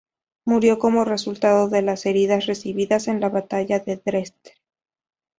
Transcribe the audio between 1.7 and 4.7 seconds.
las heridas recibidas en la Batalla de Dresde.